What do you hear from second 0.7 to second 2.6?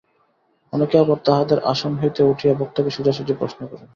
অনেকে আবার তাঁহাদের আসন হইতে উঠিয়া